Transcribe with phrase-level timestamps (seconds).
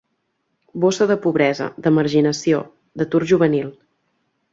[0.85, 2.63] Bossa de pobresa, de marginació,
[3.03, 3.71] d'atur juvenil.